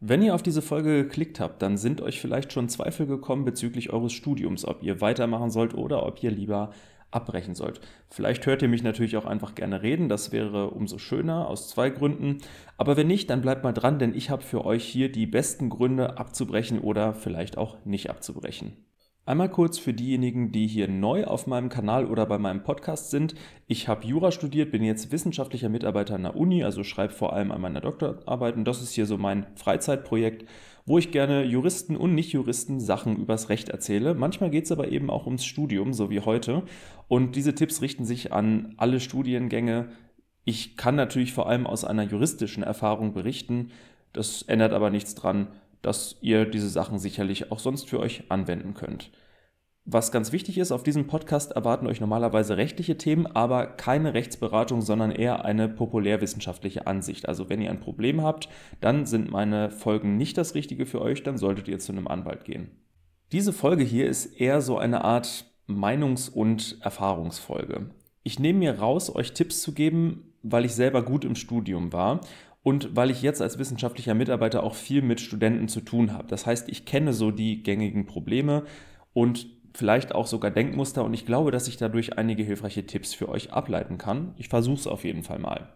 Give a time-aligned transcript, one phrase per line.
[0.00, 3.90] Wenn ihr auf diese Folge geklickt habt, dann sind euch vielleicht schon Zweifel gekommen bezüglich
[3.90, 6.70] eures Studiums, ob ihr weitermachen sollt oder ob ihr lieber
[7.10, 7.80] abbrechen sollt.
[8.10, 11.88] Vielleicht hört ihr mich natürlich auch einfach gerne reden, das wäre umso schöner aus zwei
[11.88, 12.38] Gründen.
[12.76, 15.70] Aber wenn nicht, dann bleibt mal dran, denn ich habe für euch hier die besten
[15.70, 18.76] Gründe abzubrechen oder vielleicht auch nicht abzubrechen.
[19.26, 23.34] Einmal kurz für diejenigen, die hier neu auf meinem Kanal oder bei meinem Podcast sind.
[23.66, 27.50] Ich habe Jura studiert, bin jetzt wissenschaftlicher Mitarbeiter an der Uni, also schreibe vor allem
[27.50, 30.48] an meiner Doktorarbeit und das ist hier so mein Freizeitprojekt,
[30.84, 34.14] wo ich gerne Juristen und Nichtjuristen Sachen übers Recht erzähle.
[34.14, 36.62] Manchmal geht es aber eben auch ums Studium, so wie heute.
[37.08, 39.88] Und diese Tipps richten sich an alle Studiengänge.
[40.44, 43.72] Ich kann natürlich vor allem aus einer juristischen Erfahrung berichten.
[44.12, 45.48] Das ändert aber nichts dran,
[45.82, 49.10] dass ihr diese Sachen sicherlich auch sonst für euch anwenden könnt.
[49.88, 54.82] Was ganz wichtig ist, auf diesem Podcast erwarten euch normalerweise rechtliche Themen, aber keine Rechtsberatung,
[54.82, 57.28] sondern eher eine populärwissenschaftliche Ansicht.
[57.28, 58.48] Also wenn ihr ein Problem habt,
[58.80, 62.44] dann sind meine Folgen nicht das Richtige für euch, dann solltet ihr zu einem Anwalt
[62.44, 62.70] gehen.
[63.30, 67.90] Diese Folge hier ist eher so eine Art Meinungs- und Erfahrungsfolge.
[68.24, 72.22] Ich nehme mir raus, euch Tipps zu geben, weil ich selber gut im Studium war
[72.64, 76.26] und weil ich jetzt als wissenschaftlicher Mitarbeiter auch viel mit Studenten zu tun habe.
[76.26, 78.64] Das heißt, ich kenne so die gängigen Probleme
[79.12, 83.28] und vielleicht auch sogar Denkmuster und ich glaube, dass ich dadurch einige hilfreiche Tipps für
[83.28, 84.34] euch ableiten kann.
[84.38, 85.74] Ich versuche es auf jeden Fall mal.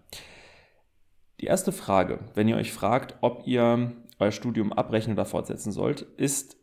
[1.41, 6.03] Die erste Frage, wenn ihr euch fragt, ob ihr euer Studium abbrechen oder fortsetzen sollt,
[6.17, 6.57] ist,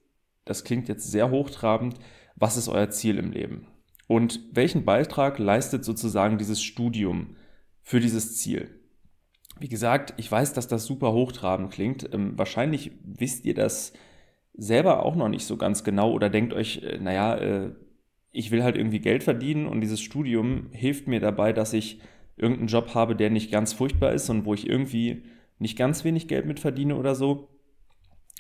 [0.46, 1.96] das klingt jetzt sehr hochtrabend,
[2.36, 3.68] was ist euer Ziel im Leben?
[4.08, 7.36] Und welchen Beitrag leistet sozusagen dieses Studium
[7.82, 8.80] für dieses Ziel?
[9.60, 12.14] Wie gesagt, ich weiß, dass das super hochtrabend klingt.
[12.14, 13.94] Ähm, wahrscheinlich wisst ihr das
[14.58, 17.72] selber auch noch nicht so ganz genau oder denkt euch, äh, naja, äh,
[18.32, 22.00] ich will halt irgendwie Geld verdienen und dieses Studium hilft mir dabei, dass ich
[22.36, 25.24] irgendeinen Job habe, der nicht ganz furchtbar ist und wo ich irgendwie
[25.60, 27.50] nicht ganz wenig Geld mit verdiene oder so.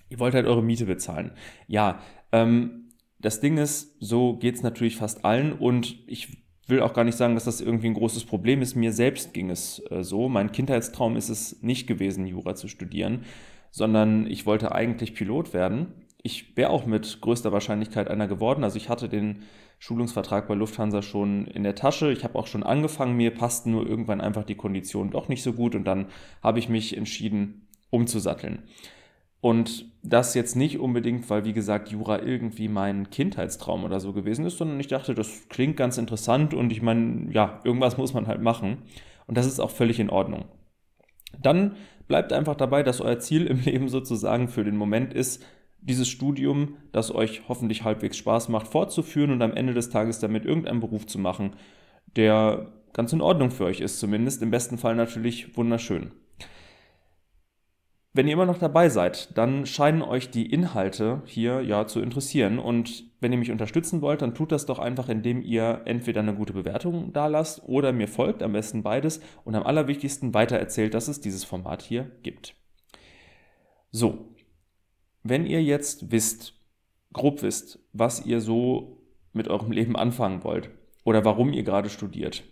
[0.09, 1.31] Ihr wollt halt eure Miete bezahlen.
[1.67, 1.99] Ja,
[2.31, 7.03] ähm, das Ding ist, so geht es natürlich fast allen und ich will auch gar
[7.03, 8.75] nicht sagen, dass das irgendwie ein großes Problem ist.
[8.75, 10.29] Mir selbst ging es äh, so.
[10.29, 13.23] Mein Kindheitstraum ist es nicht gewesen, Jura zu studieren,
[13.71, 15.93] sondern ich wollte eigentlich Pilot werden.
[16.21, 18.63] Ich wäre auch mit größter Wahrscheinlichkeit einer geworden.
[18.63, 19.43] Also ich hatte den
[19.79, 22.11] Schulungsvertrag bei Lufthansa schon in der Tasche.
[22.11, 23.15] Ich habe auch schon angefangen.
[23.15, 26.07] Mir passten nur irgendwann einfach die Konditionen doch nicht so gut und dann
[26.41, 28.63] habe ich mich entschieden, umzusatteln.
[29.39, 34.45] Und das jetzt nicht unbedingt, weil, wie gesagt, Jura irgendwie mein Kindheitstraum oder so gewesen
[34.45, 38.27] ist, sondern ich dachte, das klingt ganz interessant und ich meine, ja, irgendwas muss man
[38.27, 38.79] halt machen.
[39.27, 40.45] Und das ist auch völlig in Ordnung.
[41.39, 41.75] Dann
[42.07, 45.45] bleibt einfach dabei, dass euer Ziel im Leben sozusagen für den Moment ist,
[45.81, 50.45] dieses Studium, das euch hoffentlich halbwegs Spaß macht, fortzuführen und am Ende des Tages damit
[50.45, 51.55] irgendeinen Beruf zu machen,
[52.15, 56.11] der ganz in Ordnung für euch ist, zumindest im besten Fall natürlich wunderschön.
[58.17, 62.57] Wenn ihr immer noch dabei seid, dann scheinen euch die Inhalte hier ja zu interessieren.
[62.57, 66.33] Und wenn ihr mich unterstützen wollt, dann tut das doch einfach, indem ihr entweder eine
[66.33, 71.07] gute Bewertung da lasst oder mir folgt, am besten beides, und am allerwichtigsten weitererzählt, dass
[71.07, 72.55] es dieses Format hier gibt.
[73.91, 74.33] So,
[75.23, 76.53] wenn ihr jetzt wisst,
[77.13, 79.01] grob wisst, was ihr so
[79.33, 80.69] mit eurem Leben anfangen wollt
[81.03, 82.43] oder warum ihr gerade studiert,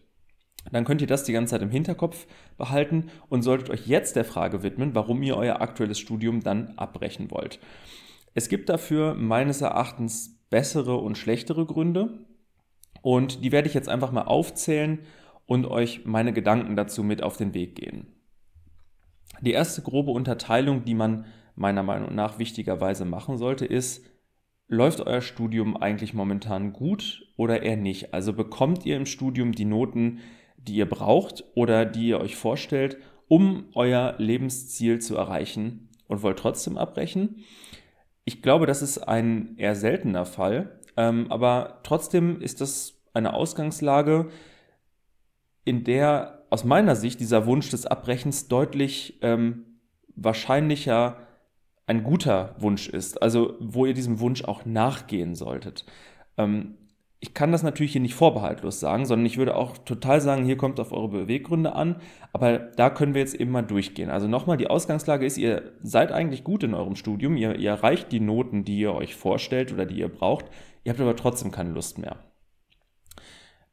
[0.72, 2.26] dann könnt ihr das die ganze Zeit im Hinterkopf
[2.58, 7.30] behalten und solltet euch jetzt der Frage widmen, warum ihr euer aktuelles Studium dann abbrechen
[7.30, 7.59] wollt.
[8.34, 12.26] Es gibt dafür meines Erachtens bessere und schlechtere Gründe
[13.02, 15.00] und die werde ich jetzt einfach mal aufzählen
[15.46, 18.08] und euch meine Gedanken dazu mit auf den Weg gehen.
[19.42, 24.06] Die erste grobe Unterteilung, die man meiner Meinung nach wichtigerweise machen sollte, ist,
[24.68, 28.14] läuft euer Studium eigentlich momentan gut oder eher nicht?
[28.14, 30.20] Also bekommt ihr im Studium die Noten,
[30.58, 36.40] die ihr braucht oder die ihr euch vorstellt, um euer Lebensziel zu erreichen und wollt
[36.40, 37.44] trotzdem abbrechen.
[38.24, 44.30] Ich glaube, das ist ein eher seltener Fall, ähm, aber trotzdem ist das eine Ausgangslage,
[45.64, 49.80] in der aus meiner Sicht dieser Wunsch des Abbrechens deutlich ähm,
[50.16, 51.25] wahrscheinlicher
[51.88, 55.85] ein guter Wunsch ist, also wo ihr diesem Wunsch auch nachgehen solltet.
[56.37, 56.76] Ähm,
[57.20, 60.58] ich kann das natürlich hier nicht vorbehaltlos sagen, sondern ich würde auch total sagen, hier
[60.58, 61.96] kommt auf eure Beweggründe an,
[62.34, 64.11] aber da können wir jetzt eben mal durchgehen.
[64.11, 68.11] Also nochmal, die Ausgangslage ist, ihr seid eigentlich gut in eurem Studium, ihr, ihr erreicht
[68.11, 70.46] die Noten, die ihr euch vorstellt oder die ihr braucht,
[70.84, 72.17] ihr habt aber trotzdem keine Lust mehr.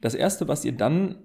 [0.00, 1.18] Das Erste, was ihr dann,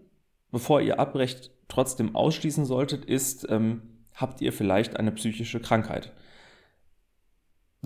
[0.51, 3.81] bevor ihr abbrecht, trotzdem ausschließen solltet, ist, ähm,
[4.13, 6.11] habt ihr vielleicht eine psychische Krankheit?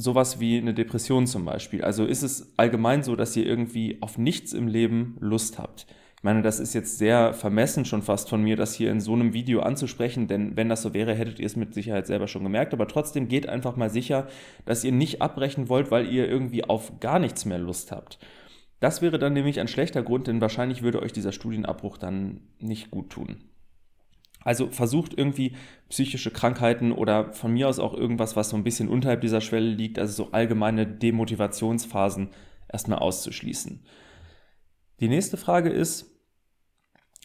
[0.01, 1.83] Sowas wie eine Depression zum Beispiel.
[1.83, 5.85] Also ist es allgemein so, dass ihr irgendwie auf nichts im Leben Lust habt.
[6.17, 9.13] Ich meine, das ist jetzt sehr vermessen schon fast von mir, das hier in so
[9.13, 12.43] einem Video anzusprechen, denn wenn das so wäre, hättet ihr es mit Sicherheit selber schon
[12.43, 12.73] gemerkt.
[12.73, 14.27] Aber trotzdem geht einfach mal sicher,
[14.65, 18.19] dass ihr nicht abbrechen wollt, weil ihr irgendwie auf gar nichts mehr Lust habt.
[18.79, 22.91] Das wäre dann nämlich ein schlechter Grund, denn wahrscheinlich würde euch dieser Studienabbruch dann nicht
[22.91, 23.37] gut tun.
[24.43, 25.55] Also versucht irgendwie
[25.89, 29.69] psychische Krankheiten oder von mir aus auch irgendwas, was so ein bisschen unterhalb dieser Schwelle
[29.69, 32.29] liegt, also so allgemeine Demotivationsphasen
[32.67, 33.83] erstmal auszuschließen.
[34.99, 36.11] Die nächste Frage ist,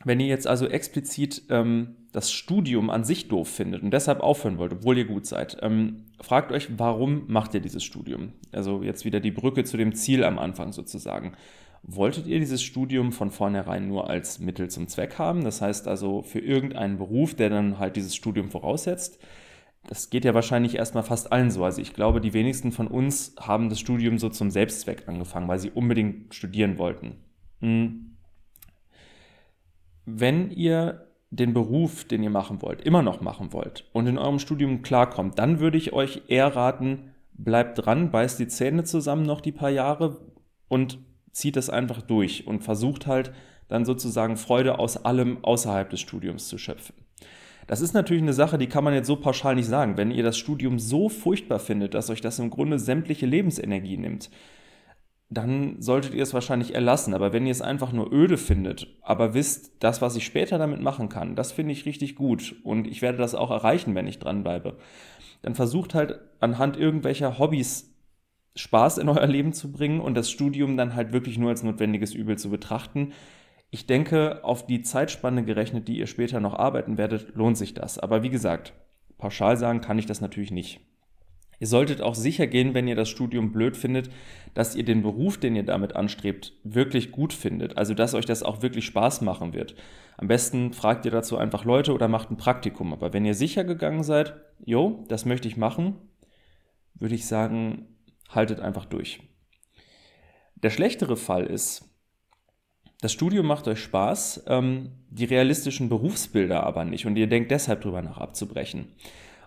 [0.04, 4.58] wenn ihr jetzt also explizit ähm, das Studium an sich doof findet und deshalb aufhören
[4.58, 8.32] wollt, obwohl ihr gut seid, ähm, fragt euch, warum macht ihr dieses Studium?
[8.52, 11.32] Also jetzt wieder die Brücke zu dem Ziel am Anfang sozusagen.
[11.82, 15.44] Wolltet ihr dieses Studium von vornherein nur als Mittel zum Zweck haben?
[15.44, 19.18] Das heißt also für irgendeinen Beruf, der dann halt dieses Studium voraussetzt?
[19.86, 21.64] Das geht ja wahrscheinlich erstmal fast allen so.
[21.64, 25.60] Also ich glaube, die wenigsten von uns haben das Studium so zum Selbstzweck angefangen, weil
[25.60, 27.16] sie unbedingt studieren wollten.
[27.60, 28.16] Hm
[30.06, 34.38] wenn ihr den Beruf, den ihr machen wollt, immer noch machen wollt und in eurem
[34.38, 39.40] Studium klarkommt, dann würde ich euch eher raten, bleibt dran, beißt die Zähne zusammen noch
[39.40, 40.20] die paar Jahre
[40.68, 40.98] und
[41.36, 43.30] zieht es einfach durch und versucht halt
[43.68, 46.94] dann sozusagen Freude aus allem außerhalb des Studiums zu schöpfen.
[47.66, 49.98] Das ist natürlich eine Sache, die kann man jetzt so pauschal nicht sagen.
[49.98, 54.30] Wenn ihr das Studium so furchtbar findet, dass euch das im Grunde sämtliche Lebensenergie nimmt,
[55.28, 57.12] dann solltet ihr es wahrscheinlich erlassen.
[57.12, 60.80] Aber wenn ihr es einfach nur öde findet, aber wisst, das, was ich später damit
[60.80, 64.20] machen kann, das finde ich richtig gut und ich werde das auch erreichen, wenn ich
[64.20, 64.78] dranbleibe,
[65.42, 67.92] dann versucht halt anhand irgendwelcher Hobbys
[68.56, 72.14] Spaß in euer Leben zu bringen und das Studium dann halt wirklich nur als notwendiges
[72.14, 73.12] Übel zu betrachten.
[73.70, 77.98] Ich denke, auf die Zeitspanne gerechnet, die ihr später noch arbeiten werdet, lohnt sich das.
[77.98, 78.72] Aber wie gesagt,
[79.18, 80.80] pauschal sagen kann ich das natürlich nicht.
[81.58, 84.10] Ihr solltet auch sicher gehen, wenn ihr das Studium blöd findet,
[84.52, 87.78] dass ihr den Beruf, den ihr damit anstrebt, wirklich gut findet.
[87.78, 89.74] Also, dass euch das auch wirklich Spaß machen wird.
[90.18, 92.92] Am besten fragt ihr dazu einfach Leute oder macht ein Praktikum.
[92.92, 95.96] Aber wenn ihr sicher gegangen seid, jo, das möchte ich machen,
[96.94, 97.86] würde ich sagen,
[98.28, 99.20] haltet einfach durch.
[100.56, 101.84] Der schlechtere Fall ist,
[103.00, 107.82] das Studium macht euch Spaß, ähm, die realistischen Berufsbilder aber nicht und ihr denkt deshalb
[107.82, 108.86] drüber nach abzubrechen.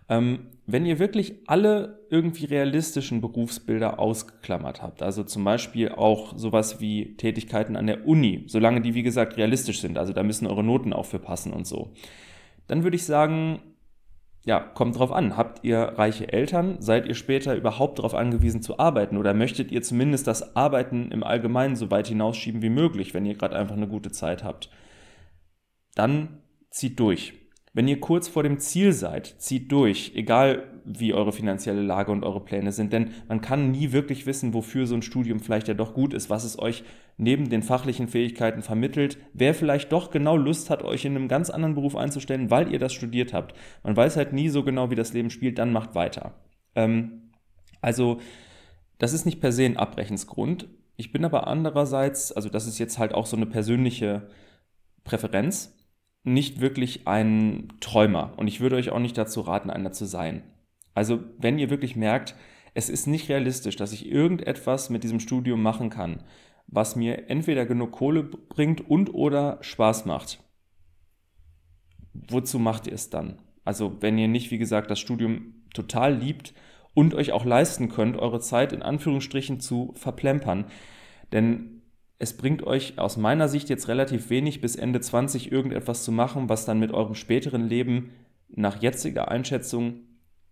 [0.07, 6.79] Ähm, wenn ihr wirklich alle irgendwie realistischen Berufsbilder ausgeklammert habt, also zum Beispiel auch sowas
[6.79, 10.63] wie Tätigkeiten an der Uni, solange die wie gesagt realistisch sind, also da müssen eure
[10.63, 11.93] Noten auch für passen und so,
[12.67, 13.61] dann würde ich sagen,
[14.45, 15.35] ja, kommt drauf an.
[15.35, 16.77] Habt ihr reiche Eltern?
[16.79, 19.17] Seid ihr später überhaupt darauf angewiesen zu arbeiten?
[19.17, 23.35] Oder möchtet ihr zumindest das Arbeiten im Allgemeinen so weit hinausschieben wie möglich, wenn ihr
[23.35, 24.69] gerade einfach eine gute Zeit habt?
[25.95, 26.39] Dann
[26.69, 27.33] zieht durch.
[27.73, 32.23] Wenn ihr kurz vor dem Ziel seid, zieht durch, egal wie eure finanzielle Lage und
[32.23, 35.75] eure Pläne sind, denn man kann nie wirklich wissen, wofür so ein Studium vielleicht ja
[35.75, 36.83] doch gut ist, was es euch
[37.17, 41.51] neben den fachlichen Fähigkeiten vermittelt, wer vielleicht doch genau Lust hat, euch in einem ganz
[41.51, 43.55] anderen Beruf einzustellen, weil ihr das studiert habt.
[43.83, 46.33] Man weiß halt nie so genau, wie das Leben spielt, dann macht weiter.
[46.73, 47.29] Ähm,
[47.81, 48.19] also,
[48.97, 50.67] das ist nicht per se ein Abbrechensgrund.
[50.97, 54.27] Ich bin aber andererseits, also das ist jetzt halt auch so eine persönliche
[55.03, 55.77] Präferenz,
[56.23, 60.43] nicht wirklich ein Träumer und ich würde euch auch nicht dazu raten, einer zu sein.
[60.93, 62.35] Also wenn ihr wirklich merkt,
[62.73, 66.23] es ist nicht realistisch, dass ich irgendetwas mit diesem Studium machen kann,
[66.67, 70.43] was mir entweder genug Kohle bringt und oder Spaß macht.
[72.13, 73.41] Wozu macht ihr es dann?
[73.65, 76.53] Also wenn ihr nicht, wie gesagt, das Studium total liebt
[76.93, 80.65] und euch auch leisten könnt, eure Zeit in Anführungsstrichen zu verplempern.
[81.31, 81.81] Denn
[82.17, 86.49] es bringt euch aus meiner Sicht jetzt relativ wenig bis Ende 20 irgendetwas zu machen,
[86.49, 88.11] was dann mit eurem späteren Leben
[88.49, 90.01] nach jetziger Einschätzung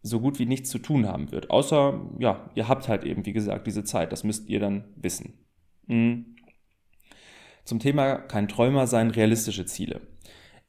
[0.01, 1.49] so gut wie nichts zu tun haben wird.
[1.49, 4.11] Außer, ja, ihr habt halt eben, wie gesagt, diese Zeit.
[4.11, 5.45] Das müsst ihr dann wissen.
[5.87, 6.35] Mhm.
[7.65, 10.01] Zum Thema kein Träumer sein, realistische Ziele.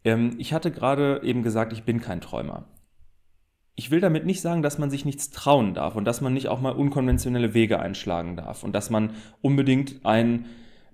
[0.05, 2.67] Ähm, ich hatte gerade eben gesagt, ich bin kein Träumer.
[3.77, 6.49] Ich will damit nicht sagen, dass man sich nichts trauen darf und dass man nicht
[6.49, 10.47] auch mal unkonventionelle Wege einschlagen darf und dass man unbedingt ein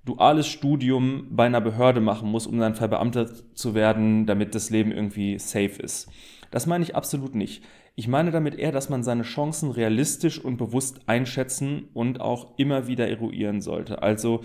[0.05, 4.93] duales Studium bei einer Behörde machen muss, um dann verbeamtet zu werden, damit das Leben
[4.93, 6.11] irgendwie safe ist.
[6.51, 7.65] Das meine ich absolut nicht.
[7.97, 12.89] Ich meine damit eher, dass man seine Chancen realistisch und bewusst einschätzen und auch immer
[12.89, 14.03] wieder eruieren sollte.
[14.03, 14.41] Also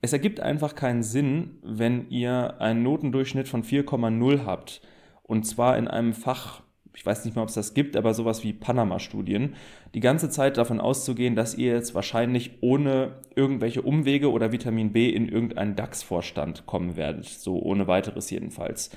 [0.00, 4.80] es ergibt einfach keinen Sinn, wenn ihr einen Notendurchschnitt von 4,0 habt
[5.24, 6.62] und zwar in einem Fach,
[6.94, 9.54] ich weiß nicht mal, ob es das gibt, aber sowas wie Panama-Studien,
[9.94, 15.08] die ganze Zeit davon auszugehen, dass ihr jetzt wahrscheinlich ohne irgendwelche Umwege oder Vitamin B
[15.08, 18.90] in irgendeinen DAX-Vorstand kommen werdet, so ohne weiteres jedenfalls.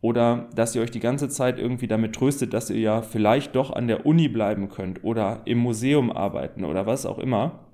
[0.00, 3.72] Oder dass ihr euch die ganze Zeit irgendwie damit tröstet, dass ihr ja vielleicht doch
[3.72, 7.64] an der Uni bleiben könnt oder im Museum arbeiten oder was auch immer.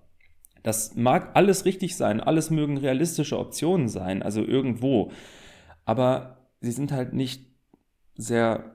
[0.62, 5.12] Das mag alles richtig sein, alles mögen realistische Optionen sein, also irgendwo.
[5.85, 7.45] Aber sie sind halt nicht
[8.16, 8.75] sehr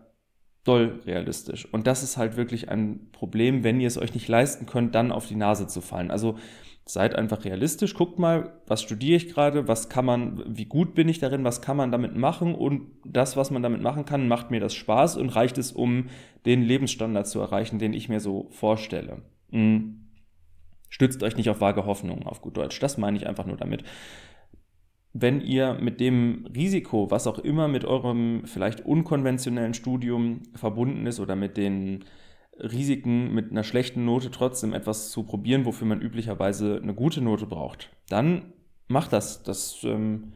[0.64, 1.68] doll realistisch.
[1.72, 5.12] Und das ist halt wirklich ein Problem, wenn ihr es euch nicht leisten könnt, dann
[5.12, 6.12] auf die Nase zu fallen.
[6.12, 6.38] Also
[6.90, 11.08] seid einfach realistisch, guckt mal, was studiere ich gerade, was kann man, wie gut bin
[11.08, 14.50] ich darin, was kann man damit machen und das, was man damit machen kann, macht
[14.50, 16.08] mir das Spaß und reicht es, um
[16.48, 19.22] den Lebensstandard zu erreichen, den ich mir so vorstelle.
[19.52, 20.08] Mhm.
[20.90, 22.80] Stützt euch nicht auf vage Hoffnungen, auf gut Deutsch.
[22.80, 23.84] Das meine ich einfach nur damit.
[25.14, 31.20] Wenn ihr mit dem Risiko, was auch immer mit eurem vielleicht unkonventionellen Studium verbunden ist
[31.20, 32.04] oder mit den
[32.60, 37.46] Risiken mit einer schlechten Note trotzdem etwas zu probieren, wofür man üblicherweise eine gute Note
[37.46, 38.54] braucht, dann
[38.88, 39.44] macht das.
[39.44, 40.34] Das ähm,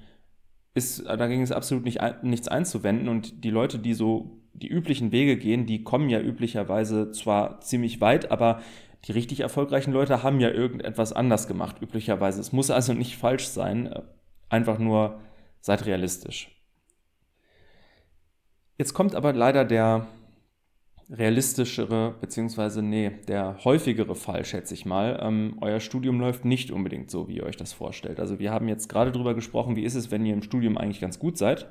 [0.73, 3.09] ist, dagegen ist absolut nicht, nichts einzuwenden.
[3.09, 8.01] Und die Leute, die so die üblichen Wege gehen, die kommen ja üblicherweise zwar ziemlich
[8.01, 8.61] weit, aber
[9.05, 12.39] die richtig erfolgreichen Leute haben ja irgendetwas anders gemacht, üblicherweise.
[12.39, 13.93] Es muss also nicht falsch sein,
[14.49, 15.19] einfach nur
[15.59, 16.49] seid realistisch.
[18.77, 20.07] Jetzt kommt aber leider der
[21.13, 25.19] realistischere, beziehungsweise nee, der häufigere Fall, schätze ich mal.
[25.21, 28.19] Ähm, euer Studium läuft nicht unbedingt so, wie ihr euch das vorstellt.
[28.19, 31.01] Also wir haben jetzt gerade darüber gesprochen, wie ist es, wenn ihr im Studium eigentlich
[31.01, 31.67] ganz gut seid,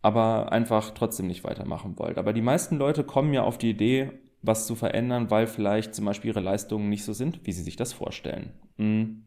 [0.00, 2.16] aber einfach trotzdem nicht weitermachen wollt.
[2.16, 6.06] Aber die meisten Leute kommen ja auf die Idee, was zu verändern, weil vielleicht zum
[6.06, 8.52] Beispiel ihre Leistungen nicht so sind, wie sie sich das vorstellen.
[8.78, 9.24] Hm.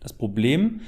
[0.00, 0.82] Das Problem,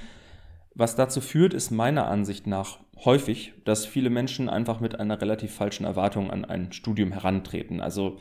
[0.75, 5.53] was dazu führt, ist meiner Ansicht nach häufig, dass viele Menschen einfach mit einer relativ
[5.53, 7.81] falschen Erwartung an ein Studium herantreten.
[7.81, 8.19] Also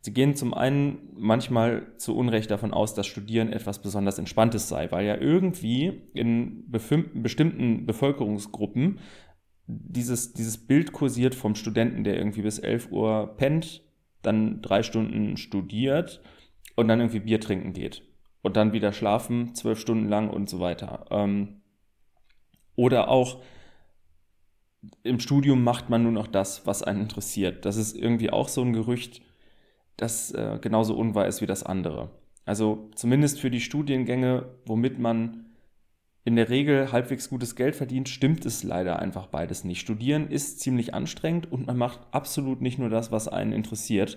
[0.00, 4.90] sie gehen zum einen manchmal zu Unrecht davon aus, dass Studieren etwas besonders Entspanntes sei,
[4.90, 9.00] weil ja irgendwie in bestimmten Bevölkerungsgruppen
[9.66, 13.82] dieses, dieses Bild kursiert vom Studenten, der irgendwie bis 11 Uhr pennt,
[14.22, 16.22] dann drei Stunden studiert
[16.76, 18.02] und dann irgendwie Bier trinken geht
[18.42, 21.06] und dann wieder schlafen, zwölf Stunden lang und so weiter.
[21.10, 21.59] Ähm,
[22.80, 23.42] oder auch
[25.02, 27.66] im Studium macht man nur noch das, was einen interessiert.
[27.66, 29.20] Das ist irgendwie auch so ein Gerücht,
[29.98, 32.08] das äh, genauso unwahr ist wie das andere.
[32.46, 35.44] Also zumindest für die Studiengänge, womit man
[36.24, 39.80] in der Regel halbwegs gutes Geld verdient, stimmt es leider einfach beides nicht.
[39.80, 44.16] Studieren ist ziemlich anstrengend und man macht absolut nicht nur das, was einen interessiert,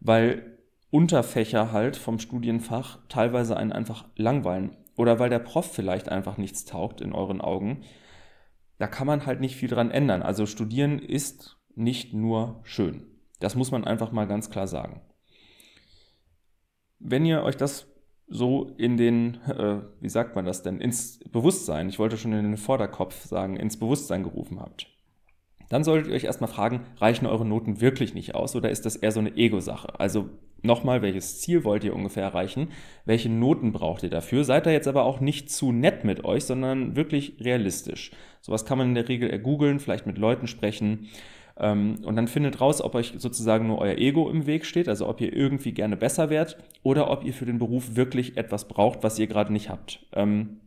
[0.00, 0.56] weil
[0.90, 6.66] Unterfächer halt vom Studienfach teilweise einen einfach langweilen oder weil der Prof vielleicht einfach nichts
[6.66, 7.84] taugt in euren Augen.
[8.76, 10.22] Da kann man halt nicht viel dran ändern.
[10.22, 13.06] Also studieren ist nicht nur schön.
[13.38, 15.00] Das muss man einfach mal ganz klar sagen.
[16.98, 17.86] Wenn ihr euch das
[18.26, 22.44] so in den, äh, wie sagt man das denn, ins Bewusstsein, ich wollte schon in
[22.44, 24.86] den Vorderkopf sagen, ins Bewusstsein gerufen habt.
[25.70, 28.96] Dann solltet ihr euch erstmal fragen, reichen eure Noten wirklich nicht aus oder ist das
[28.96, 29.98] eher so eine Ego-Sache?
[29.98, 30.28] Also
[30.62, 32.68] nochmal, welches Ziel wollt ihr ungefähr erreichen?
[33.04, 34.44] Welche Noten braucht ihr dafür?
[34.44, 38.10] Seid da jetzt aber auch nicht zu nett mit euch, sondern wirklich realistisch.
[38.40, 41.08] Sowas kann man in der Regel ergoogeln, vielleicht mit Leuten sprechen.
[41.58, 45.08] Ähm, und dann findet raus, ob euch sozusagen nur euer Ego im Weg steht, also
[45.08, 49.02] ob ihr irgendwie gerne besser werdet oder ob ihr für den Beruf wirklich etwas braucht,
[49.02, 50.06] was ihr gerade nicht habt.
[50.14, 50.60] Ähm,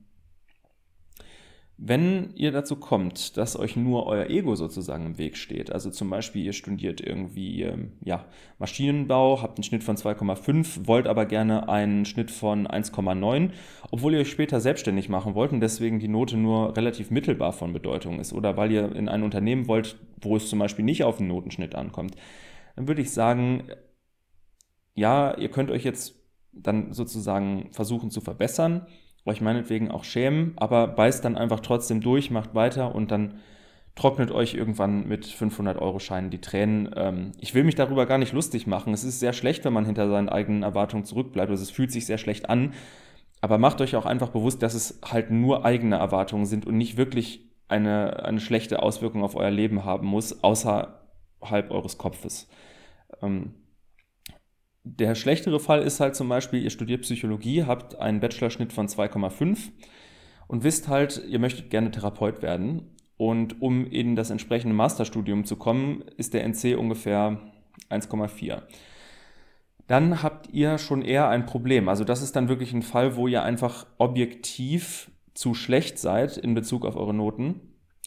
[1.77, 6.09] wenn ihr dazu kommt, dass euch nur euer Ego sozusagen im Weg steht, also zum
[6.09, 8.25] Beispiel ihr studiert irgendwie ähm, ja,
[8.59, 13.49] Maschinenbau, habt einen Schnitt von 2,5, wollt aber gerne einen Schnitt von 1,9,
[13.89, 17.73] obwohl ihr euch später selbstständig machen wollt und deswegen die Note nur relativ mittelbar von
[17.73, 21.17] Bedeutung ist oder weil ihr in ein Unternehmen wollt, wo es zum Beispiel nicht auf
[21.17, 22.15] den Notenschnitt ankommt,
[22.75, 23.63] dann würde ich sagen,
[24.93, 26.15] ja, ihr könnt euch jetzt
[26.51, 28.85] dann sozusagen versuchen zu verbessern,
[29.25, 33.35] euch meinetwegen auch schämen, aber beißt dann einfach trotzdem durch, macht weiter und dann
[33.95, 36.89] trocknet euch irgendwann mit 500 Euro Scheinen die Tränen.
[36.95, 38.93] Ähm, ich will mich darüber gar nicht lustig machen.
[38.93, 41.51] Es ist sehr schlecht, wenn man hinter seinen eigenen Erwartungen zurückbleibt.
[41.51, 42.73] Also es fühlt sich sehr schlecht an.
[43.39, 46.97] Aber macht euch auch einfach bewusst, dass es halt nur eigene Erwartungen sind und nicht
[46.97, 52.47] wirklich eine, eine schlechte Auswirkung auf euer Leben haben muss, außerhalb eures Kopfes.
[53.21, 53.53] Ähm,
[54.83, 59.71] der schlechtere Fall ist halt zum Beispiel, ihr studiert Psychologie, habt einen Bachelorschnitt von 2,5
[60.47, 62.89] und wisst halt, ihr möchtet gerne Therapeut werden.
[63.15, 67.39] Und um in das entsprechende Masterstudium zu kommen, ist der NC ungefähr
[67.89, 68.63] 1,4.
[69.87, 71.87] Dann habt ihr schon eher ein Problem.
[71.87, 76.53] Also das ist dann wirklich ein Fall, wo ihr einfach objektiv zu schlecht seid in
[76.53, 77.61] Bezug auf eure Noten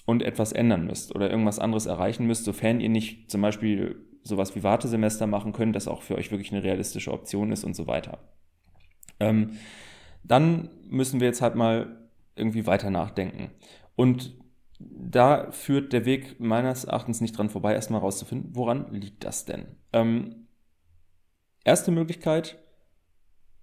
[0.05, 4.55] und etwas ändern müsst oder irgendwas anderes erreichen müsst, sofern ihr nicht zum Beispiel sowas
[4.57, 7.87] wie Wartesemester machen können, das auch für euch wirklich eine realistische Option ist und so
[7.87, 8.19] weiter.
[9.21, 9.53] Ähm,
[10.25, 13.51] dann müssen wir jetzt halt mal irgendwie weiter nachdenken.
[13.95, 14.37] Und
[14.79, 19.67] da führt der Weg meines Erachtens nicht dran vorbei, erstmal rauszufinden, woran liegt das denn?
[19.93, 20.49] Ähm,
[21.65, 22.59] erste Möglichkeit,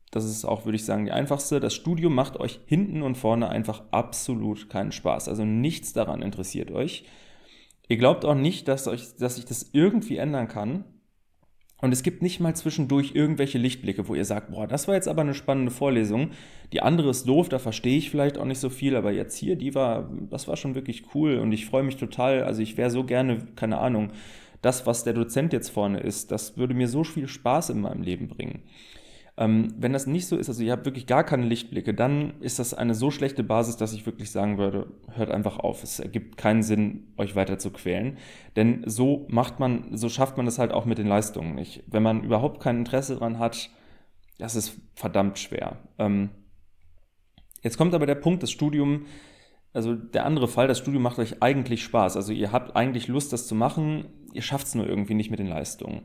[0.09, 1.59] das ist auch, würde ich sagen, die einfachste.
[1.59, 5.27] Das Studium macht euch hinten und vorne einfach absolut keinen Spaß.
[5.27, 7.05] Also nichts daran interessiert euch.
[7.87, 10.85] Ihr glaubt auch nicht, dass, euch, dass sich das irgendwie ändern kann.
[11.81, 15.09] Und es gibt nicht mal zwischendurch irgendwelche Lichtblicke, wo ihr sagt, boah, das war jetzt
[15.09, 16.29] aber eine spannende Vorlesung.
[16.71, 19.57] Die andere ist doof, da verstehe ich vielleicht auch nicht so viel, aber jetzt hier,
[19.57, 22.43] die war, das war schon wirklich cool und ich freue mich total.
[22.43, 24.13] Also ich wäre so gerne, keine Ahnung,
[24.61, 28.01] das, was der Dozent jetzt vorne ist, das würde mir so viel Spaß in meinem
[28.01, 28.63] Leben bringen.
[29.35, 32.59] Ähm, wenn das nicht so ist, also ihr habt wirklich gar keine Lichtblicke, dann ist
[32.59, 35.83] das eine so schlechte Basis, dass ich wirklich sagen würde, hört einfach auf.
[35.83, 38.19] Es ergibt keinen Sinn, euch weiter zu quälen.
[38.55, 41.83] Denn so macht man, so schafft man das halt auch mit den Leistungen nicht.
[41.87, 43.71] Wenn man überhaupt kein Interesse daran hat,
[44.37, 45.77] das ist verdammt schwer.
[45.97, 46.29] Ähm,
[47.63, 49.07] jetzt kommt aber der Punkt, das Studium,
[49.73, 52.17] also der andere Fall, das Studium macht euch eigentlich Spaß.
[52.17, 55.39] Also ihr habt eigentlich Lust, das zu machen, ihr schafft es nur irgendwie nicht mit
[55.39, 56.03] den Leistungen.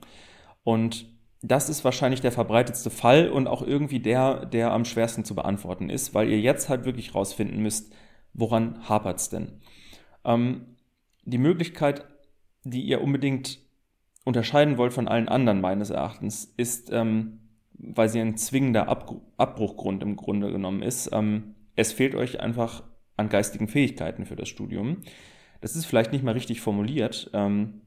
[0.65, 5.35] Und das ist wahrscheinlich der verbreitetste Fall und auch irgendwie der, der am schwersten zu
[5.35, 7.93] beantworten ist, weil ihr jetzt halt wirklich rausfinden müsst,
[8.35, 9.61] woran hapert es denn.
[10.25, 10.77] Ähm,
[11.25, 12.07] die Möglichkeit,
[12.65, 13.61] die ihr unbedingt
[14.25, 17.41] unterscheiden wollt von allen anderen meines Erachtens, ist, ähm,
[17.73, 21.11] weil sie ein zwingender Ab Abbruchgrund im Grunde genommen ist.
[21.13, 22.83] Ähm, es fehlt euch einfach
[23.17, 24.99] an geistigen Fähigkeiten für das Studium.
[25.61, 27.31] Das ist vielleicht nicht mal richtig formuliert.
[27.33, 27.83] Ähm,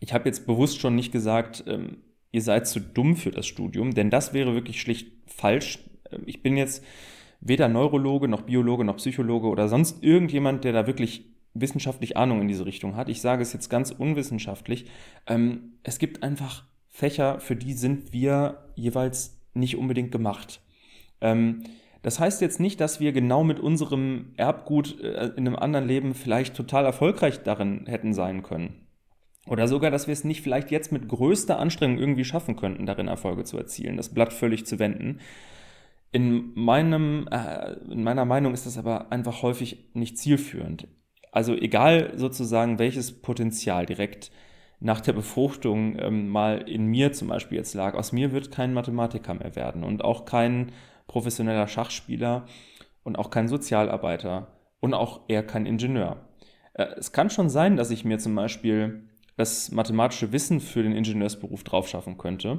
[0.00, 1.98] ich habe jetzt bewusst schon nicht gesagt, ähm,
[2.32, 5.78] ihr seid zu dumm für das Studium, denn das wäre wirklich schlicht falsch.
[6.10, 6.84] Ähm, ich bin jetzt
[7.40, 12.48] weder Neurologe noch Biologe noch Psychologe oder sonst irgendjemand, der da wirklich wissenschaftlich Ahnung in
[12.48, 13.08] diese Richtung hat.
[13.08, 14.86] Ich sage es jetzt ganz unwissenschaftlich.
[15.26, 20.60] Ähm, es gibt einfach Fächer, für die sind wir jeweils nicht unbedingt gemacht.
[21.20, 21.64] Ähm,
[22.02, 26.14] das heißt jetzt nicht, dass wir genau mit unserem Erbgut äh, in einem anderen Leben
[26.14, 28.87] vielleicht total erfolgreich darin hätten sein können.
[29.48, 33.08] Oder sogar, dass wir es nicht vielleicht jetzt mit größter Anstrengung irgendwie schaffen könnten, darin
[33.08, 35.20] Erfolge zu erzielen, das Blatt völlig zu wenden.
[36.12, 40.88] In, meinem, äh, in meiner Meinung ist das aber einfach häufig nicht zielführend.
[41.32, 44.30] Also egal sozusagen, welches Potenzial direkt
[44.80, 48.72] nach der Befruchtung ähm, mal in mir zum Beispiel jetzt lag, aus mir wird kein
[48.72, 50.72] Mathematiker mehr werden und auch kein
[51.06, 52.46] professioneller Schachspieler
[53.02, 54.48] und auch kein Sozialarbeiter
[54.80, 56.28] und auch eher kein Ingenieur.
[56.74, 59.07] Äh, es kann schon sein, dass ich mir zum Beispiel
[59.38, 62.58] das mathematische Wissen für den Ingenieursberuf drauf schaffen könnte.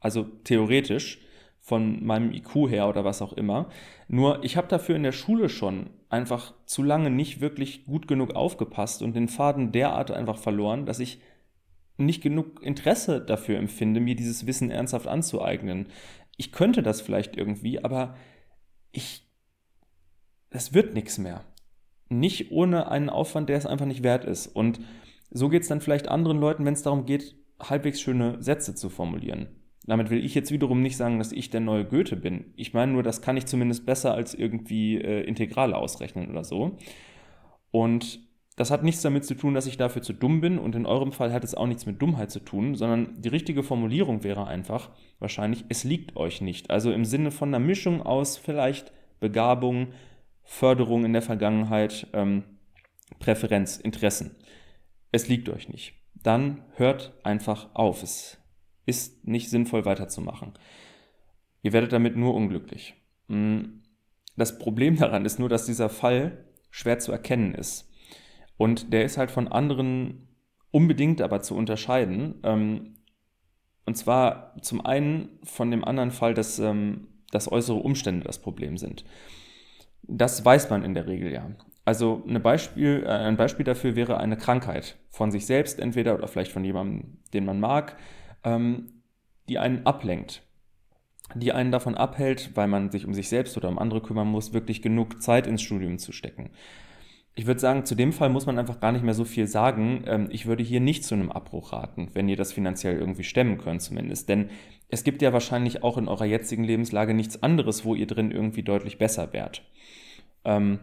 [0.00, 1.20] Also theoretisch
[1.60, 3.68] von meinem IQ her oder was auch immer.
[4.08, 8.34] Nur ich habe dafür in der Schule schon einfach zu lange nicht wirklich gut genug
[8.34, 11.20] aufgepasst und den Faden derart einfach verloren, dass ich
[11.98, 15.88] nicht genug Interesse dafür empfinde, mir dieses Wissen ernsthaft anzueignen.
[16.38, 18.16] Ich könnte das vielleicht irgendwie, aber
[18.92, 19.28] ich,
[20.48, 21.44] es wird nichts mehr.
[22.08, 24.46] Nicht ohne einen Aufwand, der es einfach nicht wert ist.
[24.46, 24.80] Und
[25.34, 28.88] so geht es dann vielleicht anderen Leuten, wenn es darum geht, halbwegs schöne Sätze zu
[28.88, 29.48] formulieren.
[29.86, 32.54] Damit will ich jetzt wiederum nicht sagen, dass ich der neue Goethe bin.
[32.56, 36.78] Ich meine nur, das kann ich zumindest besser als irgendwie äh, Integrale ausrechnen oder so.
[37.70, 38.20] Und
[38.56, 41.10] das hat nichts damit zu tun, dass ich dafür zu dumm bin und in eurem
[41.10, 44.90] Fall hat es auch nichts mit Dummheit zu tun, sondern die richtige Formulierung wäre einfach
[45.18, 46.70] wahrscheinlich, es liegt euch nicht.
[46.70, 49.88] Also im Sinne von einer Mischung aus vielleicht Begabung,
[50.44, 52.44] Förderung in der Vergangenheit, ähm,
[53.18, 54.36] Präferenz, Interessen
[55.14, 55.94] es liegt euch nicht.
[56.14, 58.02] Dann hört einfach auf.
[58.02, 58.38] Es
[58.84, 60.54] ist nicht sinnvoll weiterzumachen.
[61.62, 62.94] Ihr werdet damit nur unglücklich.
[63.28, 63.82] Hm,
[64.36, 67.88] das Problem daran ist nur, dass dieser Fall schwer zu erkennen ist.
[68.56, 70.26] Und der ist halt von anderen
[70.72, 72.40] unbedingt aber zu unterscheiden.
[72.42, 72.96] Ähm,
[73.86, 78.78] und zwar zum einen von dem anderen Fall, dass, ähm, dass äußere Umstände das Problem
[78.78, 79.04] sind.
[80.02, 81.48] Das weiß man in der Regel ja.
[81.84, 86.52] Also Beispiel, äh, ein Beispiel dafür wäre eine Krankheit von sich selbst entweder oder vielleicht
[86.52, 87.96] von jemandem, den man mag,
[88.42, 89.02] ähm,
[89.48, 90.42] die einen ablenkt,
[91.34, 94.54] die einen davon abhält, weil man sich um sich selbst oder um andere kümmern muss,
[94.54, 96.50] wirklich genug Zeit ins Studium zu stecken.
[97.36, 100.04] Ich würde sagen, zu dem Fall muss man einfach gar nicht mehr so viel sagen.
[100.06, 103.58] Ähm, ich würde hier nicht zu einem Abbruch raten, wenn ihr das finanziell irgendwie stemmen
[103.58, 104.28] könnt zumindest.
[104.28, 104.50] Denn
[104.88, 108.62] es gibt ja wahrscheinlich auch in eurer jetzigen Lebenslage nichts anderes, wo ihr drin irgendwie
[108.62, 109.62] deutlich besser wärt.
[110.44, 110.78] Ähm,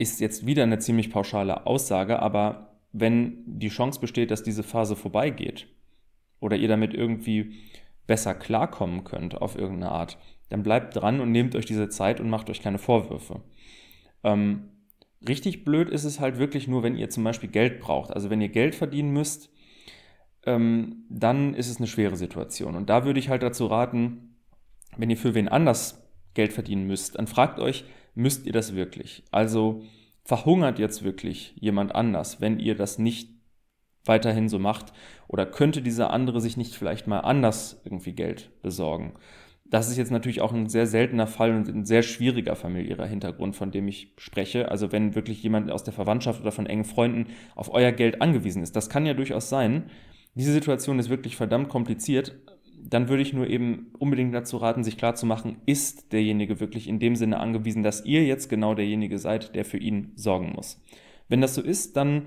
[0.00, 4.96] ist jetzt wieder eine ziemlich pauschale Aussage, aber wenn die Chance besteht, dass diese Phase
[4.96, 5.68] vorbeigeht
[6.40, 7.56] oder ihr damit irgendwie
[8.06, 12.30] besser klarkommen könnt auf irgendeine Art, dann bleibt dran und nehmt euch diese Zeit und
[12.30, 13.42] macht euch keine Vorwürfe.
[14.24, 14.70] Ähm,
[15.28, 18.10] richtig blöd ist es halt wirklich nur, wenn ihr zum Beispiel Geld braucht.
[18.10, 19.50] Also wenn ihr Geld verdienen müsst,
[20.46, 22.74] ähm, dann ist es eine schwere Situation.
[22.74, 24.34] Und da würde ich halt dazu raten,
[24.96, 27.84] wenn ihr für wen anders Geld verdienen müsst, dann fragt euch,
[28.14, 29.24] müsst ihr das wirklich?
[29.30, 29.82] Also
[30.24, 33.30] verhungert jetzt wirklich jemand anders, wenn ihr das nicht
[34.04, 34.92] weiterhin so macht?
[35.28, 39.14] Oder könnte dieser andere sich nicht vielleicht mal anders irgendwie Geld besorgen?
[39.70, 43.54] das ist jetzt natürlich auch ein sehr seltener Fall und ein sehr schwieriger familiärer Hintergrund,
[43.54, 44.68] von dem ich spreche.
[44.68, 48.62] Also wenn wirklich jemand aus der Verwandtschaft oder von engen Freunden auf euer Geld angewiesen
[48.62, 49.84] ist, das kann ja durchaus sein.
[50.34, 52.34] Diese Situation ist wirklich verdammt kompliziert.
[52.88, 57.16] Dann würde ich nur eben unbedingt dazu raten, sich klarzumachen, ist derjenige wirklich in dem
[57.16, 60.82] Sinne angewiesen, dass ihr jetzt genau derjenige seid, der für ihn sorgen muss.
[61.28, 62.26] Wenn das so ist, dann,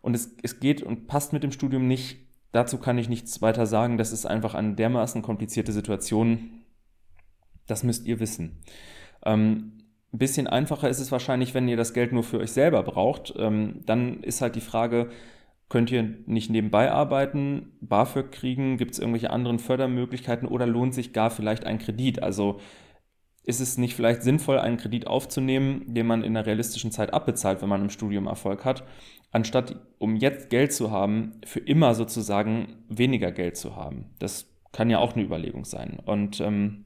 [0.00, 2.18] und es, es geht und passt mit dem Studium nicht,
[2.52, 3.98] dazu kann ich nichts weiter sagen.
[3.98, 6.62] Das ist einfach eine dermaßen komplizierte Situation
[7.66, 8.58] das müsst ihr wissen.
[9.24, 9.72] Ähm,
[10.12, 13.32] ein bisschen einfacher ist es wahrscheinlich, wenn ihr das Geld nur für euch selber braucht.
[13.36, 15.10] Ähm, dann ist halt die Frage,
[15.72, 21.14] könnt ihr nicht nebenbei arbeiten, BAföG kriegen, gibt es irgendwelche anderen Fördermöglichkeiten oder lohnt sich
[21.14, 22.22] gar vielleicht ein Kredit?
[22.22, 22.60] Also
[23.42, 27.62] ist es nicht vielleicht sinnvoll, einen Kredit aufzunehmen, den man in einer realistischen Zeit abbezahlt,
[27.62, 28.84] wenn man im Studium Erfolg hat,
[29.30, 34.10] anstatt um jetzt Geld zu haben, für immer sozusagen weniger Geld zu haben?
[34.18, 36.00] Das kann ja auch eine Überlegung sein.
[36.04, 36.84] Und ähm,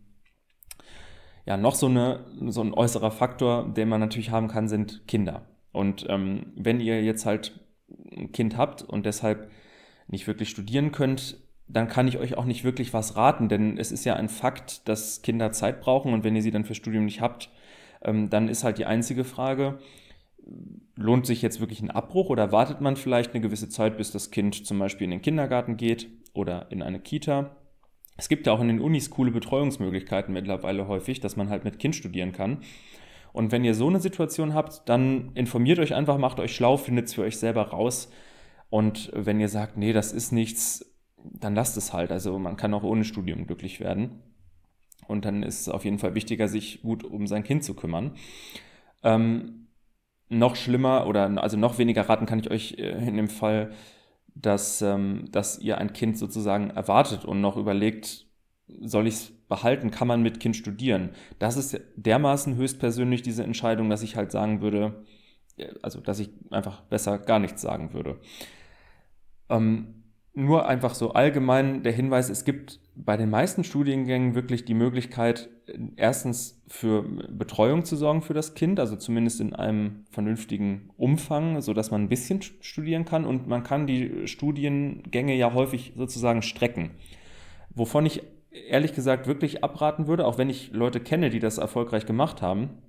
[1.44, 5.44] ja, noch so, eine, so ein äußerer Faktor, den man natürlich haben kann, sind Kinder.
[5.72, 9.50] Und ähm, wenn ihr jetzt halt ein Kind habt und deshalb
[10.08, 13.90] nicht wirklich studieren könnt, dann kann ich euch auch nicht wirklich was raten, denn es
[13.90, 17.04] ist ja ein Fakt, dass Kinder Zeit brauchen und wenn ihr sie dann fürs Studium
[17.04, 17.50] nicht habt,
[18.02, 19.78] ähm, dann ist halt die einzige Frage,
[20.94, 24.30] lohnt sich jetzt wirklich ein Abbruch oder wartet man vielleicht eine gewisse Zeit, bis das
[24.30, 27.56] Kind zum Beispiel in den Kindergarten geht oder in eine Kita
[28.16, 31.78] es gibt ja auch in den Unis coole Betreuungsmöglichkeiten mittlerweile häufig, dass man halt mit
[31.78, 32.58] Kind studieren kann.
[33.36, 37.06] Und wenn ihr so eine Situation habt, dann informiert euch einfach, macht euch schlau, findet
[37.06, 38.10] es für euch selber raus.
[38.70, 42.10] Und wenn ihr sagt, nee, das ist nichts, dann lasst es halt.
[42.10, 44.22] Also man kann auch ohne Studium glücklich werden.
[45.06, 48.16] Und dann ist es auf jeden Fall wichtiger, sich gut um sein Kind zu kümmern.
[49.02, 49.68] Ähm,
[50.30, 53.70] noch schlimmer oder also noch weniger raten kann ich euch äh, in dem Fall
[54.36, 58.25] dass, ähm, dass ihr ein Kind sozusagen erwartet und noch überlegt,
[58.68, 61.10] soll ich es behalten, kann man mit Kind studieren?
[61.38, 65.04] Das ist dermaßen höchstpersönlich, diese Entscheidung, dass ich halt sagen würde,
[65.56, 68.18] äh, also dass ich einfach besser gar nichts sagen würde.
[69.48, 70.02] Ähm,
[70.34, 75.48] nur einfach so allgemein der Hinweis, es gibt bei den meisten Studiengängen wirklich die Möglichkeit,
[75.96, 81.72] erstens für Betreuung zu sorgen für das Kind, also zumindest in einem vernünftigen Umfang, so
[81.72, 86.90] dass man ein bisschen studieren kann und man kann die Studiengänge ja häufig sozusagen strecken.
[87.74, 88.22] Wovon ich
[88.68, 92.82] ehrlich gesagt wirklich abraten würde, auch wenn ich Leute kenne, die das erfolgreich gemacht haben,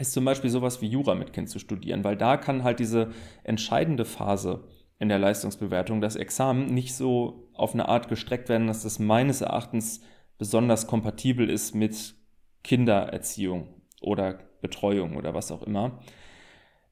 [0.00, 3.10] ist zum Beispiel sowas wie Jura mit Kind zu studieren, weil da kann halt diese
[3.44, 4.64] entscheidende Phase
[4.98, 9.40] in der Leistungsbewertung das Examen nicht so auf eine Art gestreckt werden, dass das meines
[9.40, 10.00] Erachtens
[10.38, 12.14] besonders kompatibel ist mit
[12.64, 13.68] Kindererziehung
[14.00, 16.00] oder Betreuung oder was auch immer.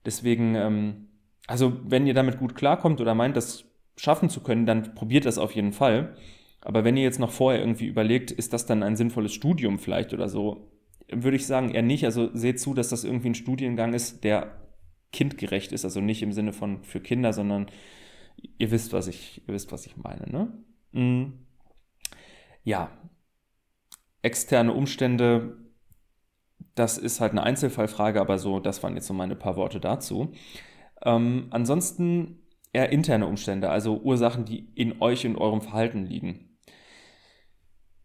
[0.04, 1.08] Deswegen, ähm,
[1.46, 3.64] also wenn ihr damit gut klarkommt oder meint, das
[3.96, 6.14] schaffen zu können, dann probiert das auf jeden Fall.
[6.60, 10.12] Aber wenn ihr jetzt noch vorher irgendwie überlegt, ist das dann ein sinnvolles Studium vielleicht
[10.12, 10.70] oder so,
[11.10, 12.04] würde ich sagen eher nicht.
[12.04, 14.60] Also seht zu, dass das irgendwie ein Studiengang ist, der
[15.12, 15.84] kindgerecht ist.
[15.84, 17.66] Also nicht im Sinne von für Kinder, sondern
[18.58, 20.52] ihr wisst, was ich, ihr wisst, was ich meine, ne?
[20.92, 21.46] Mhm.
[22.62, 22.90] Ja.
[24.22, 25.56] Externe Umstände,
[26.74, 30.32] das ist halt eine Einzelfallfrage, aber so, das waren jetzt so meine paar Worte dazu.
[31.02, 32.42] Ähm, ansonsten
[32.72, 36.49] eher interne Umstände, also Ursachen, die in euch und eurem Verhalten liegen.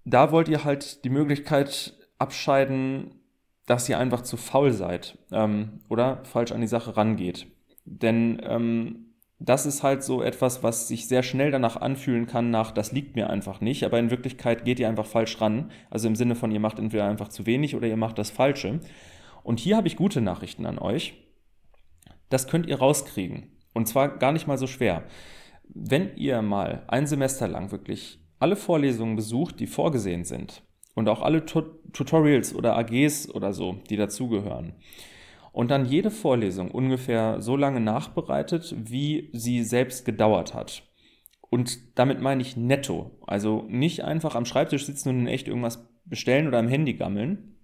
[0.05, 3.15] Da wollt ihr halt die Möglichkeit abscheiden,
[3.65, 7.47] dass ihr einfach zu faul seid ähm, oder falsch an die Sache rangeht.
[7.85, 9.05] Denn ähm,
[9.39, 13.15] das ist halt so etwas, was sich sehr schnell danach anfühlen kann, nach das liegt
[13.15, 15.71] mir einfach nicht, aber in Wirklichkeit geht ihr einfach falsch ran.
[15.89, 18.79] Also im Sinne von, ihr macht entweder einfach zu wenig oder ihr macht das Falsche.
[19.43, 21.15] Und hier habe ich gute Nachrichten an euch.
[22.29, 23.51] Das könnt ihr rauskriegen.
[23.73, 25.03] Und zwar gar nicht mal so schwer.
[25.67, 30.61] Wenn ihr mal ein Semester lang wirklich alle Vorlesungen besucht, die vorgesehen sind,
[30.93, 34.73] und auch alle Tutorials oder AGs oder so, die dazugehören,
[35.51, 40.83] und dann jede Vorlesung ungefähr so lange nachbereitet, wie sie selbst gedauert hat.
[41.41, 43.17] Und damit meine ich netto.
[43.25, 47.55] Also nicht einfach am Schreibtisch sitzen und in echt irgendwas bestellen oder am Handy gammeln,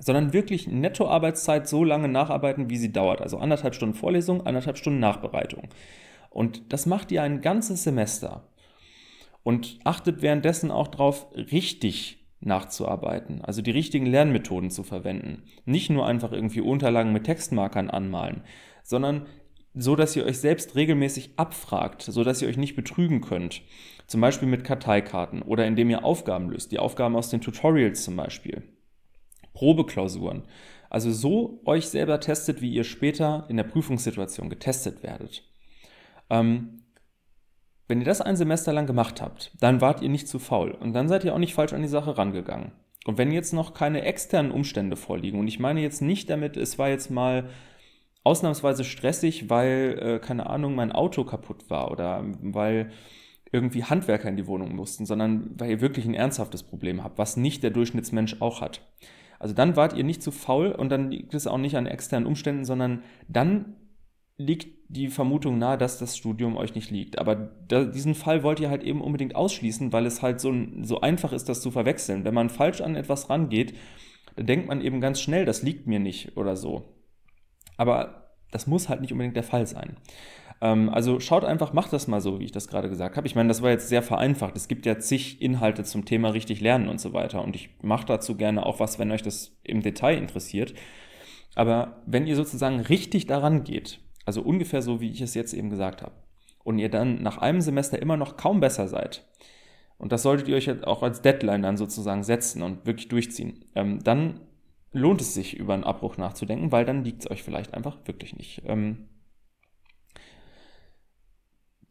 [0.00, 3.20] sondern wirklich netto Arbeitszeit so lange nacharbeiten, wie sie dauert.
[3.20, 5.68] Also anderthalb Stunden Vorlesung, anderthalb Stunden Nachbereitung.
[6.30, 8.50] Und das macht ihr ein ganzes Semester.
[9.42, 15.44] Und achtet währenddessen auch darauf, richtig nachzuarbeiten, also die richtigen Lernmethoden zu verwenden.
[15.64, 18.42] Nicht nur einfach irgendwie Unterlagen mit Textmarkern anmalen,
[18.82, 19.26] sondern
[19.74, 23.62] so, dass ihr euch selbst regelmäßig abfragt, so dass ihr euch nicht betrügen könnt.
[24.06, 28.16] Zum Beispiel mit Karteikarten oder indem ihr Aufgaben löst, die Aufgaben aus den Tutorials zum
[28.16, 28.64] Beispiel.
[29.52, 30.42] Probeklausuren.
[30.88, 35.44] Also so euch selber testet, wie ihr später in der Prüfungssituation getestet werdet.
[36.30, 36.82] Ähm,
[37.90, 40.94] wenn ihr das ein Semester lang gemacht habt, dann wart ihr nicht zu faul und
[40.94, 42.72] dann seid ihr auch nicht falsch an die Sache rangegangen.
[43.04, 46.78] Und wenn jetzt noch keine externen Umstände vorliegen, und ich meine jetzt nicht damit, es
[46.78, 47.48] war jetzt mal
[48.22, 52.90] ausnahmsweise stressig, weil, äh, keine Ahnung, mein Auto kaputt war oder weil
[53.52, 57.36] irgendwie Handwerker in die Wohnung mussten, sondern weil ihr wirklich ein ernsthaftes Problem habt, was
[57.36, 58.82] nicht der Durchschnittsmensch auch hat.
[59.40, 62.26] Also dann wart ihr nicht zu faul und dann liegt es auch nicht an externen
[62.26, 63.74] Umständen, sondern dann
[64.36, 67.18] liegt die Vermutung nahe, dass das Studium euch nicht liegt.
[67.18, 71.00] Aber da, diesen Fall wollt ihr halt eben unbedingt ausschließen, weil es halt so, so
[71.00, 72.24] einfach ist, das zu verwechseln.
[72.24, 73.74] Wenn man falsch an etwas rangeht,
[74.34, 76.96] dann denkt man eben ganz schnell, das liegt mir nicht oder so.
[77.76, 79.96] Aber das muss halt nicht unbedingt der Fall sein.
[80.60, 83.28] Ähm, also schaut einfach, macht das mal so, wie ich das gerade gesagt habe.
[83.28, 84.56] Ich meine, das war jetzt sehr vereinfacht.
[84.56, 87.44] Es gibt ja zig Inhalte zum Thema richtig lernen und so weiter.
[87.44, 90.74] Und ich mache dazu gerne auch was, wenn euch das im Detail interessiert.
[91.54, 95.70] Aber wenn ihr sozusagen richtig daran geht, also ungefähr so, wie ich es jetzt eben
[95.70, 96.14] gesagt habe,
[96.62, 99.26] und ihr dann nach einem Semester immer noch kaum besser seid,
[99.98, 103.98] und das solltet ihr euch auch als Deadline dann sozusagen setzen und wirklich durchziehen, ähm,
[104.04, 104.38] dann
[104.92, 108.36] lohnt es sich, über einen Abbruch nachzudenken, weil dann liegt es euch vielleicht einfach wirklich
[108.36, 108.62] nicht.
[108.66, 109.08] Ähm,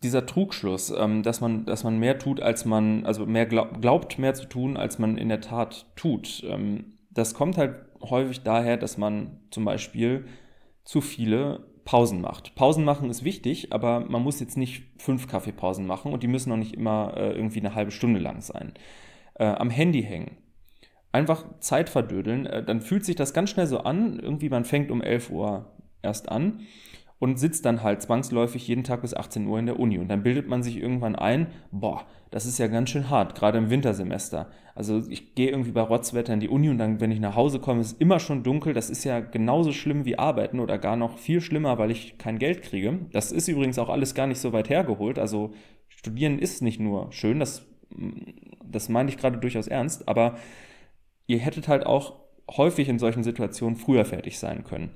[0.02, 4.18] dieser Trugschluss, ähm, dass, man, dass man mehr tut, als man, also mehr glaub, glaubt,
[4.18, 8.78] mehr zu tun, als man in der Tat tut, ähm, das kommt halt häufig daher,
[8.78, 10.26] dass man zum Beispiel
[10.86, 12.54] zu viele Pausen macht.
[12.54, 16.52] Pausen machen ist wichtig, aber man muss jetzt nicht fünf Kaffeepausen machen und die müssen
[16.52, 18.74] auch nicht immer äh, irgendwie eine halbe Stunde lang sein.
[19.34, 20.38] Äh, am Handy hängen.
[21.12, 24.92] Einfach Zeit verdödeln, äh, dann fühlt sich das ganz schnell so an, irgendwie man fängt
[24.92, 25.66] um 11 Uhr
[26.04, 26.60] erst an
[27.20, 30.00] und sitzt dann halt zwangsläufig jeden Tag bis 18 Uhr in der Uni.
[30.00, 33.58] Und dann bildet man sich irgendwann ein, boah, das ist ja ganz schön hart, gerade
[33.58, 34.50] im Wintersemester.
[34.74, 37.60] Also ich gehe irgendwie bei Rotzwetter in die Uni und dann, wenn ich nach Hause
[37.60, 38.74] komme, ist immer schon dunkel.
[38.74, 42.40] Das ist ja genauso schlimm wie arbeiten oder gar noch viel schlimmer, weil ich kein
[42.40, 43.00] Geld kriege.
[43.12, 45.20] Das ist übrigens auch alles gar nicht so weit hergeholt.
[45.20, 45.52] Also
[45.90, 47.66] studieren ist nicht nur schön, das,
[48.64, 50.38] das meine ich gerade durchaus ernst, aber
[51.28, 52.14] ihr hättet halt auch
[52.50, 54.92] häufig in solchen Situationen früher fertig sein können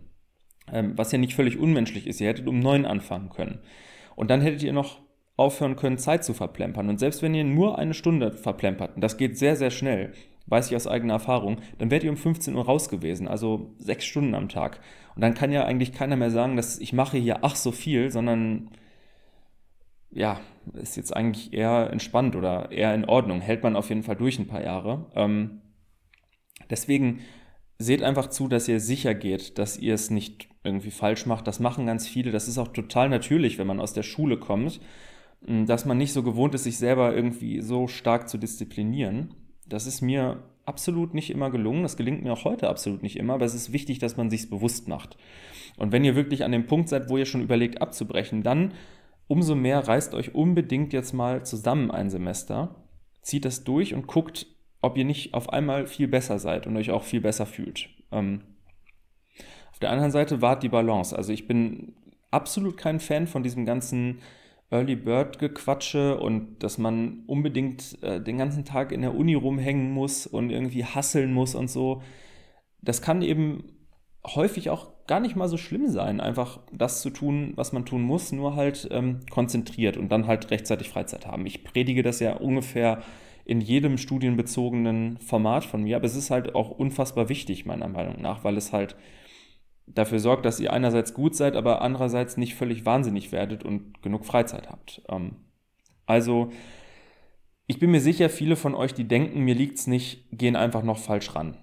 [0.71, 2.21] ähm, was ja nicht völlig unmenschlich ist.
[2.21, 3.59] Ihr hättet um neun anfangen können.
[4.15, 5.01] Und dann hättet ihr noch
[5.35, 6.89] aufhören können, Zeit zu verplempern.
[6.89, 10.13] Und selbst wenn ihr nur eine Stunde verplempert, und das geht sehr, sehr schnell,
[10.47, 14.05] weiß ich aus eigener Erfahrung, dann wärt ihr um 15 Uhr raus gewesen, also sechs
[14.05, 14.79] Stunden am Tag.
[15.15, 18.11] Und dann kann ja eigentlich keiner mehr sagen, dass ich mache hier ach so viel,
[18.11, 18.69] sondern
[20.11, 20.39] ja,
[20.73, 23.41] ist jetzt eigentlich eher entspannt oder eher in Ordnung.
[23.41, 25.11] Hält man auf jeden Fall durch ein paar Jahre.
[25.15, 25.61] Ähm,
[26.69, 27.21] deswegen
[27.79, 31.47] seht einfach zu, dass ihr sicher geht, dass ihr es nicht irgendwie falsch macht.
[31.47, 32.31] Das machen ganz viele.
[32.31, 34.79] Das ist auch total natürlich, wenn man aus der Schule kommt,
[35.41, 39.33] dass man nicht so gewohnt ist, sich selber irgendwie so stark zu disziplinieren.
[39.67, 41.83] Das ist mir absolut nicht immer gelungen.
[41.83, 44.49] Das gelingt mir auch heute absolut nicht immer, aber es ist wichtig, dass man sich
[44.49, 45.17] bewusst macht.
[45.77, 48.73] Und wenn ihr wirklich an dem Punkt seid, wo ihr schon überlegt abzubrechen, dann
[49.27, 52.75] umso mehr reißt euch unbedingt jetzt mal zusammen ein Semester,
[53.21, 54.47] zieht das durch und guckt,
[54.81, 57.89] ob ihr nicht auf einmal viel besser seid und euch auch viel besser fühlt.
[58.11, 58.41] Ähm,
[59.73, 61.15] auf der anderen Seite wahrt die Balance.
[61.15, 61.93] Also ich bin
[62.31, 64.19] absolut kein Fan von diesem ganzen
[64.69, 69.91] Early Bird Gequatsche und dass man unbedingt äh, den ganzen Tag in der Uni rumhängen
[69.91, 72.01] muss und irgendwie hasseln muss und so.
[72.81, 73.63] Das kann eben
[74.25, 78.01] häufig auch gar nicht mal so schlimm sein, einfach das zu tun, was man tun
[78.01, 81.45] muss, nur halt ähm, konzentriert und dann halt rechtzeitig Freizeit haben.
[81.45, 83.03] Ich predige das ja ungefähr
[83.45, 88.21] in jedem studienbezogenen Format von mir, aber es ist halt auch unfassbar wichtig, meiner Meinung
[88.21, 88.95] nach, weil es halt
[89.87, 94.25] dafür sorgt, dass ihr einerseits gut seid, aber andererseits nicht völlig wahnsinnig werdet und genug
[94.25, 95.01] Freizeit habt.
[95.09, 95.37] Ähm,
[96.05, 96.51] also,
[97.67, 100.97] ich bin mir sicher, viele von euch, die denken, mir liegt's nicht, gehen einfach noch
[100.97, 101.57] falsch ran.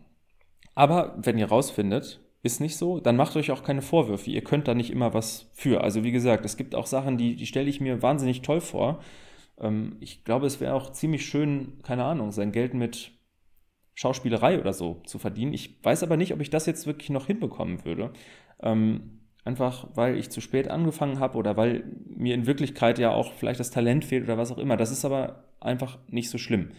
[0.74, 4.30] Aber wenn ihr rausfindet, ist nicht so, dann macht euch auch keine Vorwürfe.
[4.30, 5.82] Ihr könnt da nicht immer was für.
[5.82, 9.00] Also wie gesagt, es gibt auch Sachen, die, die stelle ich mir wahnsinnig toll vor.
[9.58, 13.12] Ähm, ich glaube, es wäre auch ziemlich schön, keine Ahnung, sein Geld mit
[14.00, 15.52] Schauspielerei oder so zu verdienen.
[15.52, 18.14] Ich weiß aber nicht, ob ich das jetzt wirklich noch hinbekommen würde.
[18.62, 23.34] Ähm, einfach weil ich zu spät angefangen habe oder weil mir in Wirklichkeit ja auch
[23.34, 24.78] vielleicht das Talent fehlt oder was auch immer.
[24.78, 26.70] Das ist aber einfach nicht so schlimm.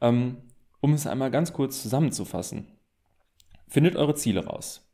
[0.00, 0.36] Ähm,
[0.80, 2.68] um es einmal ganz kurz zusammenzufassen.
[3.66, 4.88] Findet eure Ziele raus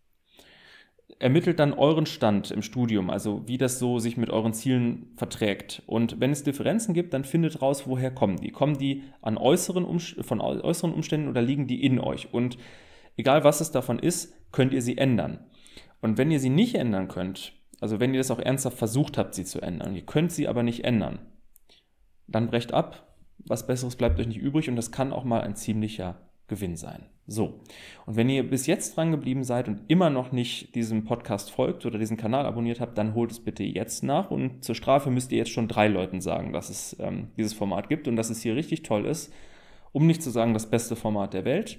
[1.21, 5.83] ermittelt dann euren Stand im Studium, also wie das so sich mit euren Zielen verträgt.
[5.87, 8.51] Und wenn es Differenzen gibt, dann findet raus, woher kommen die.
[8.51, 9.87] Kommen die an äußeren
[10.23, 12.33] von äußeren Umständen oder liegen die in euch?
[12.33, 12.57] Und
[13.17, 15.45] egal was es davon ist, könnt ihr sie ändern.
[16.01, 19.35] Und wenn ihr sie nicht ändern könnt, also wenn ihr das auch ernsthaft versucht habt,
[19.35, 21.19] sie zu ändern, ihr könnt sie aber nicht ändern,
[22.29, 25.55] dann brecht ab, was Besseres bleibt euch nicht übrig und das kann auch mal ein
[25.55, 27.07] ziemlicher Gewinn sein.
[27.27, 27.61] So,
[28.07, 31.87] und wenn ihr bis jetzt dran geblieben seid und immer noch nicht diesem Podcast folgt
[31.87, 35.31] oder diesen Kanal abonniert habt, dann holt es bitte jetzt nach und zur Strafe müsst
[35.31, 38.43] ihr jetzt schon drei Leuten sagen, dass es ähm, dieses Format gibt und dass es
[38.43, 39.33] hier richtig toll ist,
[39.93, 41.79] um nicht zu sagen das beste Format der Welt.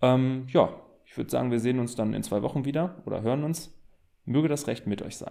[0.00, 3.44] Ähm, ja, ich würde sagen, wir sehen uns dann in zwei Wochen wieder oder hören
[3.44, 3.78] uns.
[4.24, 5.28] Möge das Recht mit euch sein.